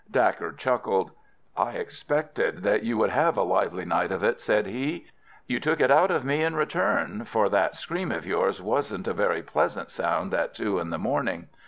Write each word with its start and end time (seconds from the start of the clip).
Dacre 0.09 0.53
chuckled. 0.53 1.11
"I 1.55 1.73
expected 1.73 2.63
that 2.63 2.81
you 2.81 2.97
would 2.97 3.11
have 3.11 3.37
a 3.37 3.43
lively 3.43 3.85
night 3.85 4.11
of 4.11 4.23
it," 4.23 4.41
said 4.41 4.65
he. 4.65 5.05
"You 5.45 5.59
took 5.59 5.79
it 5.79 5.91
out 5.91 6.09
of 6.09 6.25
me 6.25 6.43
in 6.43 6.55
return, 6.55 7.23
for 7.23 7.49
that 7.49 7.75
scream 7.75 8.11
of 8.11 8.25
yours 8.25 8.59
wasn't 8.59 9.07
a 9.07 9.13
very 9.13 9.43
pleasant 9.43 9.91
sound 9.91 10.33
at 10.33 10.55
two 10.55 10.79
in 10.79 10.89
the 10.89 10.97
morning. 10.97 11.49